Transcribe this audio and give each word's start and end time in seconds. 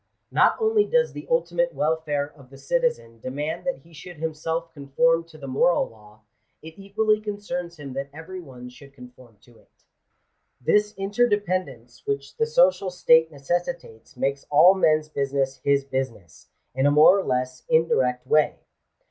Not 0.31 0.55
only 0.59 0.83
does 0.85 1.13
the 1.13 1.27
ultimate 1.29 1.75
welfare 1.75 2.33
of 2.35 2.49
the 2.49 2.57
citizen 2.57 3.19
demand 3.19 3.65
/that 3.67 3.81
he 3.83 3.93
should 3.93 4.17
himself 4.17 4.73
conform 4.73 5.25
to 5.25 5.37
the 5.37 5.45
moral 5.45 5.87
law; 5.87 6.21
it 6.63 6.73
equally 6.79 7.21
concerns 7.21 7.77
him 7.77 7.93
that 7.93 8.09
every 8.11 8.41
one 8.41 8.67
should 8.67 8.95
conform 8.95 9.37
to 9.41 9.59
it 9.59 9.69
This 10.59 10.95
inter] 10.95 11.27
dependence 11.29 12.01
which 12.07 12.35
the 12.37 12.47
social 12.47 12.89
state 12.89 13.29
necessitates 13.31 14.17
makes 14.17 14.47
all 14.49 14.73
men's 14.73 15.07
business 15.07 15.57
his 15.63 15.85
business, 15.85 16.49
in 16.73 16.87
a 16.87 16.91
more 16.91 17.19
or 17.19 17.23
less 17.23 17.61
indirect 17.69 18.25
way. 18.25 18.55